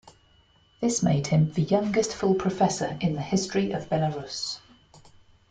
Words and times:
This 0.79 1.03
made 1.03 1.27
him 1.27 1.51
the 1.51 1.61
youngest 1.61 2.15
full 2.15 2.33
professor 2.33 2.97
in 3.01 3.13
the 3.13 3.21
history 3.21 3.71
of 3.71 3.87
Belarus. 3.87 4.59